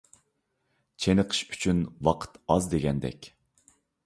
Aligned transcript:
چېنىقىش 1.05 1.41
ئۈچۈن 1.49 1.83
ۋاقىت 2.09 2.41
ئاز 2.55 2.71
دېگەندەك. 2.73 3.31